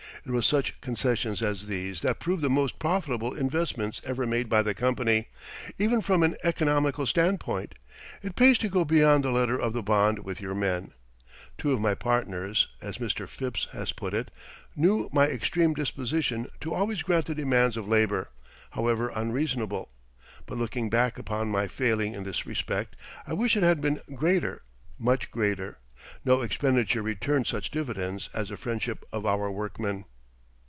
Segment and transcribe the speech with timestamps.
[0.23, 4.61] It was such concessions as these that proved the most profitable investments ever made by
[4.61, 5.29] the company,
[5.79, 7.73] even from an economical standpoint.
[8.21, 10.93] It pays to go beyond the letter of the bond with your men.
[11.57, 13.27] Two of my partners, as Mr.
[13.27, 14.29] Phipps has put it,
[14.75, 18.29] "knew my extreme disposition to always grant the demands of labor,
[18.73, 19.89] however unreasonable,"
[20.45, 22.95] but looking back upon my failing in this respect,
[23.25, 24.61] I wish it had been greater
[24.99, 25.79] much greater.
[26.25, 30.05] No expenditure returned such dividends as the friendship of our workmen.